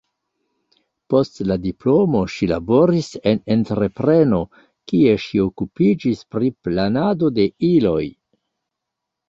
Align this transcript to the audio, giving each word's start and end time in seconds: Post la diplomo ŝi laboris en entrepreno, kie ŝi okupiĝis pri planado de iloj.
Post 1.13 1.35
la 1.51 1.57
diplomo 1.65 2.21
ŝi 2.35 2.49
laboris 2.53 3.11
en 3.33 3.43
entrepreno, 3.57 4.41
kie 4.93 5.15
ŝi 5.27 5.45
okupiĝis 5.47 6.27
pri 6.35 6.53
planado 6.67 7.33
de 7.39 7.49
iloj. 7.73 8.03